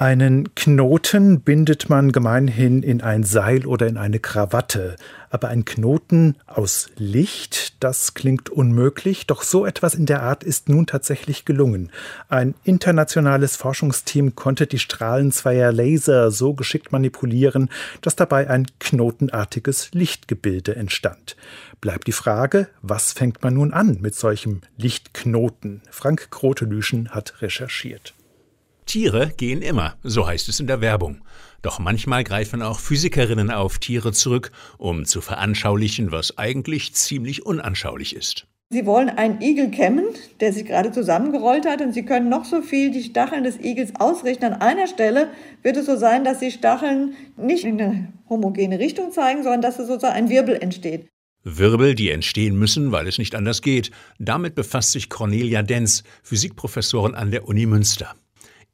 Einen 0.00 0.54
Knoten 0.54 1.40
bindet 1.40 1.88
man 1.88 2.12
gemeinhin 2.12 2.84
in 2.84 3.00
ein 3.00 3.24
Seil 3.24 3.66
oder 3.66 3.88
in 3.88 3.96
eine 3.96 4.20
Krawatte. 4.20 4.94
Aber 5.28 5.48
ein 5.48 5.64
Knoten 5.64 6.36
aus 6.46 6.88
Licht, 6.94 7.82
das 7.82 8.14
klingt 8.14 8.48
unmöglich, 8.48 9.26
doch 9.26 9.42
so 9.42 9.66
etwas 9.66 9.96
in 9.96 10.06
der 10.06 10.22
Art 10.22 10.44
ist 10.44 10.68
nun 10.68 10.86
tatsächlich 10.86 11.44
gelungen. 11.44 11.90
Ein 12.28 12.54
internationales 12.62 13.56
Forschungsteam 13.56 14.36
konnte 14.36 14.68
die 14.68 14.78
Strahlen 14.78 15.32
zweier 15.32 15.72
Laser 15.72 16.30
so 16.30 16.54
geschickt 16.54 16.92
manipulieren, 16.92 17.68
dass 18.00 18.14
dabei 18.14 18.48
ein 18.48 18.68
knotenartiges 18.78 19.90
Lichtgebilde 19.94 20.76
entstand. 20.76 21.36
Bleibt 21.80 22.06
die 22.06 22.12
Frage, 22.12 22.68
was 22.82 23.12
fängt 23.12 23.42
man 23.42 23.54
nun 23.54 23.72
an 23.72 23.98
mit 24.00 24.14
solchem 24.14 24.60
Lichtknoten? 24.76 25.82
Frank 25.90 26.30
Grotelüschen 26.30 27.08
hat 27.08 27.42
recherchiert. 27.42 28.14
Tiere 28.88 29.32
gehen 29.36 29.60
immer, 29.60 29.96
so 30.02 30.26
heißt 30.26 30.48
es 30.48 30.60
in 30.60 30.66
der 30.66 30.80
Werbung. 30.80 31.20
Doch 31.60 31.78
manchmal 31.78 32.24
greifen 32.24 32.62
auch 32.62 32.80
Physikerinnen 32.80 33.50
auf 33.50 33.78
Tiere 33.78 34.12
zurück, 34.12 34.50
um 34.78 35.04
zu 35.04 35.20
veranschaulichen, 35.20 36.10
was 36.10 36.38
eigentlich 36.38 36.94
ziemlich 36.94 37.44
unanschaulich 37.44 38.16
ist. 38.16 38.46
Sie 38.70 38.86
wollen 38.86 39.10
einen 39.10 39.42
Igel 39.42 39.70
kämmen, 39.70 40.06
der 40.40 40.54
sich 40.54 40.64
gerade 40.64 40.90
zusammengerollt 40.90 41.66
hat, 41.66 41.82
und 41.82 41.92
Sie 41.92 42.04
können 42.04 42.30
noch 42.30 42.46
so 42.46 42.62
viel 42.62 42.90
die 42.90 43.02
Stacheln 43.02 43.44
des 43.44 43.58
Igels 43.60 43.92
ausrichten. 43.98 44.46
An 44.46 44.60
einer 44.60 44.86
Stelle 44.86 45.28
wird 45.62 45.76
es 45.76 45.84
so 45.84 45.96
sein, 45.96 46.24
dass 46.24 46.38
die 46.38 46.50
Stacheln 46.50 47.14
nicht 47.36 47.64
in 47.64 47.80
eine 47.80 48.12
homogene 48.28 48.78
Richtung 48.78 49.12
zeigen, 49.12 49.42
sondern 49.42 49.62
dass 49.62 49.78
es 49.78 49.86
sozusagen 49.86 50.16
ein 50.16 50.28
Wirbel 50.30 50.56
entsteht. 50.56 51.08
Wirbel, 51.44 51.94
die 51.94 52.10
entstehen 52.10 52.58
müssen, 52.58 52.90
weil 52.90 53.06
es 53.06 53.18
nicht 53.18 53.34
anders 53.34 53.60
geht. 53.60 53.90
Damit 54.18 54.54
befasst 54.54 54.92
sich 54.92 55.10
Cornelia 55.10 55.62
Denz, 55.62 56.04
Physikprofessorin 56.22 57.14
an 57.14 57.30
der 57.30 57.48
Uni 57.48 57.66
Münster. 57.66 58.14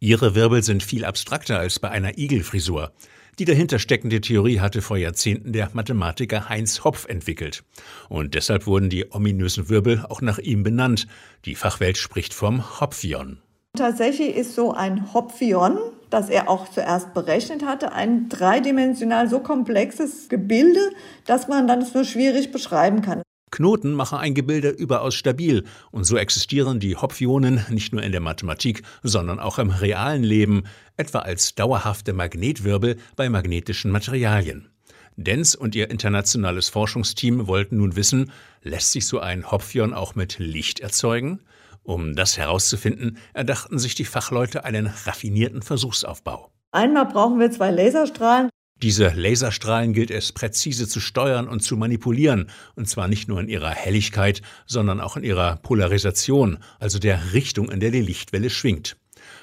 Ihre 0.00 0.34
Wirbel 0.34 0.62
sind 0.62 0.82
viel 0.82 1.04
abstrakter 1.04 1.58
als 1.58 1.78
bei 1.78 1.90
einer 1.90 2.18
Igelfrisur. 2.18 2.92
Die 3.38 3.44
dahinter 3.44 3.78
steckende 3.80 4.20
Theorie 4.20 4.60
hatte 4.60 4.80
vor 4.80 4.96
Jahrzehnten 4.96 5.52
der 5.52 5.70
Mathematiker 5.72 6.48
Heinz 6.48 6.84
Hopf 6.84 7.06
entwickelt. 7.06 7.64
Und 8.08 8.34
deshalb 8.34 8.66
wurden 8.66 8.90
die 8.90 9.10
ominösen 9.12 9.68
Wirbel 9.68 10.04
auch 10.08 10.20
nach 10.20 10.38
ihm 10.38 10.62
benannt. 10.62 11.08
Die 11.44 11.56
Fachwelt 11.56 11.98
spricht 11.98 12.32
vom 12.32 12.80
Hopfion. 12.80 13.38
Tatsächlich 13.76 14.36
ist 14.36 14.54
so 14.54 14.72
ein 14.72 15.12
Hopfion, 15.14 15.78
das 16.10 16.28
er 16.30 16.48
auch 16.48 16.68
zuerst 16.70 17.12
berechnet 17.12 17.64
hatte, 17.64 17.92
ein 17.92 18.28
dreidimensional 18.28 19.28
so 19.28 19.40
komplexes 19.40 20.28
Gebilde, 20.28 20.92
dass 21.26 21.48
man 21.48 21.66
dann 21.66 21.82
es 21.82 21.92
nur 21.92 22.04
schwierig 22.04 22.52
beschreiben 22.52 23.02
kann. 23.02 23.22
Knoten 23.54 23.92
machen 23.92 24.18
ein 24.18 24.34
Gebilde 24.34 24.70
überaus 24.70 25.14
stabil 25.14 25.62
und 25.92 26.02
so 26.02 26.16
existieren 26.16 26.80
die 26.80 26.96
Hopfionen 26.96 27.64
nicht 27.68 27.92
nur 27.92 28.02
in 28.02 28.10
der 28.10 28.20
Mathematik, 28.20 28.82
sondern 29.04 29.38
auch 29.38 29.60
im 29.60 29.70
realen 29.70 30.24
Leben, 30.24 30.64
etwa 30.96 31.20
als 31.20 31.54
dauerhafte 31.54 32.12
Magnetwirbel 32.12 32.96
bei 33.14 33.28
magnetischen 33.28 33.92
Materialien. 33.92 34.70
Denz 35.14 35.54
und 35.54 35.76
ihr 35.76 35.88
internationales 35.88 36.68
Forschungsteam 36.68 37.46
wollten 37.46 37.76
nun 37.76 37.94
wissen, 37.94 38.32
lässt 38.62 38.90
sich 38.90 39.06
so 39.06 39.20
ein 39.20 39.48
Hopfion 39.48 39.94
auch 39.94 40.16
mit 40.16 40.40
Licht 40.40 40.80
erzeugen? 40.80 41.38
Um 41.84 42.16
das 42.16 42.36
herauszufinden, 42.36 43.18
erdachten 43.34 43.78
sich 43.78 43.94
die 43.94 44.04
Fachleute 44.04 44.64
einen 44.64 44.88
raffinierten 44.88 45.62
Versuchsaufbau. 45.62 46.50
Einmal 46.72 47.06
brauchen 47.06 47.38
wir 47.38 47.52
zwei 47.52 47.70
Laserstrahlen, 47.70 48.50
diese 48.82 49.08
Laserstrahlen 49.14 49.92
gilt 49.92 50.10
es 50.10 50.32
präzise 50.32 50.88
zu 50.88 50.98
steuern 50.98 51.48
und 51.48 51.60
zu 51.60 51.76
manipulieren, 51.76 52.50
und 52.74 52.88
zwar 52.88 53.06
nicht 53.06 53.28
nur 53.28 53.40
in 53.40 53.48
ihrer 53.48 53.70
Helligkeit, 53.70 54.42
sondern 54.66 55.00
auch 55.00 55.16
in 55.16 55.22
ihrer 55.22 55.56
Polarisation, 55.56 56.58
also 56.80 56.98
der 56.98 57.32
Richtung, 57.32 57.70
in 57.70 57.80
der 57.80 57.92
die 57.92 58.00
Lichtwelle 58.00 58.50
schwingt. 58.50 58.96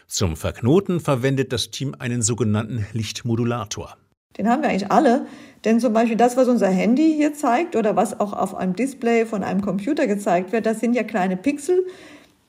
Zum 0.06 0.36
Verknoten 0.36 1.00
verwendet 1.00 1.54
das 1.54 1.72
Team 1.72 1.96
einen 1.98 2.22
sogenannten 2.22 2.86
Lichtmodulator. 2.92 3.96
Den 4.38 4.50
haben 4.50 4.64
wir 4.64 4.70
eigentlich 4.70 4.92
alle, 4.92 5.26
denn 5.64 5.80
zum 5.80 5.94
Beispiel 5.94 6.18
das, 6.18 6.36
was 6.36 6.50
unser 6.50 6.70
Handy 6.70 7.14
hier 7.16 7.34
zeigt 7.34 7.76
oder 7.76 7.96
was 7.96 8.20
auch 8.20 8.34
auf 8.34 8.54
einem 8.54 8.76
Display 8.76 9.26
von 9.26 9.44
einem 9.44 9.62
Computer 9.62 10.08
gezeigt 10.08 10.52
wird, 10.52 10.66
das 10.66 10.82
sind 10.82 10.94
ja 10.94 11.04
kleine 11.04 11.38
Pixel, 11.38 11.86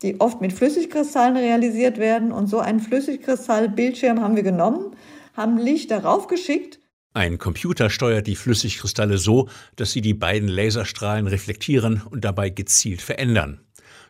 die 0.02 0.20
oft 0.20 0.40
mit 0.40 0.52
Flüssigkristallen 0.52 1.36
realisiert 1.36 1.98
werden. 1.98 2.32
Und 2.32 2.48
so 2.48 2.58
einen 2.58 2.80
Flüssigkristallbildschirm 2.80 4.20
haben 4.20 4.34
wir 4.34 4.42
genommen 4.42 4.96
haben 5.34 5.58
Licht 5.58 5.90
darauf 5.90 6.26
geschickt. 6.26 6.78
Ein 7.14 7.36
Computer 7.36 7.90
steuert 7.90 8.26
die 8.26 8.36
Flüssigkristalle 8.36 9.18
so, 9.18 9.48
dass 9.76 9.92
sie 9.92 10.00
die 10.00 10.14
beiden 10.14 10.48
Laserstrahlen 10.48 11.26
reflektieren 11.26 12.02
und 12.10 12.24
dabei 12.24 12.48
gezielt 12.48 13.02
verändern. 13.02 13.60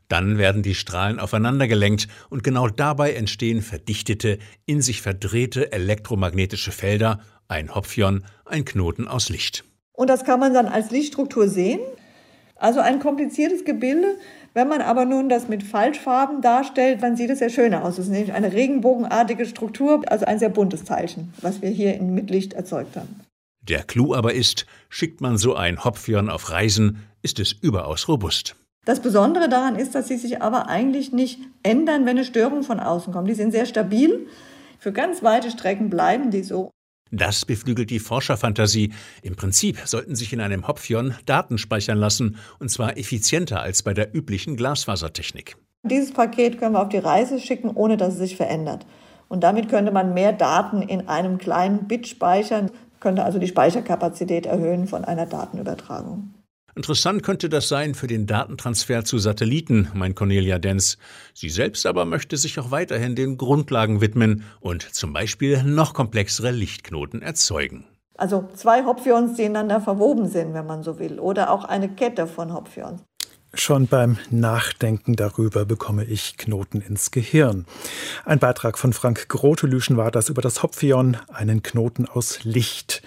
Dann 0.09 0.39
werden 0.39 0.63
die 0.63 0.75
Strahlen 0.75 1.19
aufeinander 1.19 1.67
gelenkt 1.67 2.07
und 2.31 2.45
genau 2.45 2.69
dabei 2.69 3.15
entstehen 3.15 3.63
verdichtete, 3.63 4.39
in 4.67 4.83
sich 4.83 5.03
verdrehte 5.03 5.73
elektromagnetische 5.73 6.71
Felder, 6.71 7.21
ein 7.49 7.75
Hopfion, 7.75 8.25
ein 8.45 8.65
Knoten 8.65 9.09
aus 9.09 9.31
Licht. 9.31 9.65
Und 9.93 10.09
das 10.09 10.25
kann 10.25 10.39
man 10.39 10.55
dann 10.55 10.67
als 10.67 10.91
Lichtstruktur 10.91 11.49
sehen. 11.49 11.81
Also 12.63 12.79
ein 12.79 13.01
kompliziertes 13.01 13.65
Gebilde, 13.65 14.15
wenn 14.55 14.69
man 14.69 14.83
aber 14.83 15.05
nun 15.05 15.29
das 15.29 15.49
mit 15.49 15.65
Falschfarben 15.65 16.43
darstellt, 16.43 17.03
dann 17.03 17.17
sieht 17.17 17.31
es 17.31 17.41
sehr 17.41 17.51
schön 17.51 17.75
aus. 17.75 17.95
Es 17.99 18.07
ist 18.07 18.13
nämlich 18.13 18.33
eine 18.35 18.53
regenbogenartige 18.53 19.47
Struktur, 19.47 20.03
also 20.07 20.27
ein 20.27 20.39
sehr 20.39 20.49
buntes 20.49 20.85
Teilchen, 20.85 21.35
was 21.41 21.61
wir 21.61 21.71
hier 21.71 22.01
mit 22.01 22.31
Licht 22.31 22.53
erzeugt 22.53 22.97
haben. 22.97 23.21
Der 23.63 23.83
Clou 23.83 24.15
aber 24.15 24.35
ist, 24.35 24.67
schickt 24.89 25.21
man 25.21 25.39
so 25.39 25.57
ein 25.57 25.83
Hopfion 25.85 26.31
auf 26.31 26.51
Reisen, 26.53 26.99
ist 27.21 27.41
es 27.41 27.51
überaus 27.51 28.07
robust. 28.07 28.55
Das 28.85 29.01
Besondere 29.01 29.49
daran 29.49 29.75
ist, 29.75 29.97
dass 29.97 30.07
sie 30.07 30.17
sich 30.17 30.41
aber 30.41 30.69
eigentlich 30.69 31.13
nicht 31.13 31.41
ändern, 31.65 32.03
wenn 32.03 32.17
eine 32.17 32.25
Störung 32.25 32.63
von 32.63 32.79
außen 32.79 33.13
kommt. 33.13 33.29
Die 33.29 33.35
sind 33.35 33.51
sehr 33.51 33.67
stabil. 33.67 34.29
Für 34.79 34.93
ganz 34.93 35.25
weite 35.25 35.51
Strecken 35.51 35.91
bleiben 35.91 36.31
die 36.31 36.45
so. 36.45 36.71
Das 37.13 37.45
beflügelt 37.45 37.91
die 37.91 37.99
Forscherfantasie. 37.99 38.93
Im 39.23 39.37
Prinzip 39.37 39.79
sollten 39.85 40.17
sich 40.17 40.33
in 40.33 40.41
einem 40.41 40.67
Hopfion 40.67 41.15
Daten 41.27 41.59
speichern 41.59 41.99
lassen, 41.99 42.39
und 42.59 42.71
zwar 42.71 42.97
effizienter 42.97 43.61
als 43.61 43.83
bei 43.83 43.93
der 43.93 44.15
üblichen 44.15 44.57
Glasfasertechnik. 44.57 45.59
Dieses 45.83 46.13
Paket 46.13 46.59
können 46.59 46.75
wir 46.75 46.81
auf 46.81 46.89
die 46.89 46.97
Reise 46.99 47.39
schicken, 47.39 47.69
ohne 47.69 47.99
dass 47.99 48.15
es 48.15 48.19
sich 48.19 48.37
verändert. 48.37 48.87
Und 49.29 49.45
damit 49.45 49.69
könnte 49.69 49.93
man 49.93 50.15
mehr 50.15 50.33
Daten 50.33 50.81
in 50.81 51.09
einem 51.09 51.37
kleinen 51.37 51.87
Bit 51.87 52.09
speichern, 52.09 52.71
könnte 52.99 53.25
also 53.25 53.39
die 53.39 53.49
Speicherkapazität 53.49 54.47
erhöhen 54.47 54.87
von 54.87 55.05
einer 55.05 55.27
Datenübertragung. 55.27 56.33
Interessant 56.75 57.23
könnte 57.23 57.51
das 57.51 57.69
sein 57.69 57.95
für 57.95 58.07
den 58.07 58.27
Datentransfer 58.27 59.05
zu 59.05 59.19
Satelliten, 59.19 59.89
meint 59.93 60.17
Cornelia 60.17 60.59
Denz. 60.59 60.97
Sie 61.35 61.51
selbst 61.51 61.85
aber 61.85 62.07
möchte 62.07 62.39
sich 62.39 62.59
auch 62.59 62.71
weiterhin 62.71 63.15
den 63.15 63.37
Grundlagen 63.37 64.01
widmen 64.01 64.45
und 64.61 64.83
zum 64.95 65.13
Beispiel 65.13 65.63
noch 65.65 65.93
komplexere 65.93 66.51
Lichtknoten 66.51 67.21
erzeugen. 67.21 67.85
Also 68.17 68.49
zwei 68.55 68.85
Hopfions, 68.85 69.37
die 69.37 69.43
ineinander 69.43 69.81
verwoben 69.81 70.29
sind, 70.29 70.55
wenn 70.55 70.67
man 70.67 70.83
so 70.83 70.99
will, 70.99 71.19
oder 71.19 71.51
auch 71.51 71.65
eine 71.65 71.89
Kette 71.91 72.27
von 72.27 72.55
Hopfions. 72.55 73.03
Schon 73.55 73.87
beim 73.87 74.17
Nachdenken 74.31 75.15
darüber 75.15 75.67
bekomme 75.67 76.05
ich 76.05 76.39
Knoten 76.39 76.81
ins 76.81 77.11
Gehirn. 77.11 77.67
Ein 78.25 78.39
Beitrag 78.39 78.79
von 78.79 78.95
Frank 78.95 79.29
Grotelüschen 79.29 79.99
war 79.99 80.11
das 80.11 80.31
über 80.31 80.41
das 80.41 80.63
Hopfion, 80.63 81.19
einen 81.29 81.63
Knoten 81.63 82.07
aus 82.07 82.45
Licht. 82.45 83.02